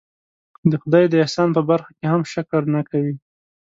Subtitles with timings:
[0.69, 3.15] د خدای د احسان په برخه کې هم شکر نه کوي.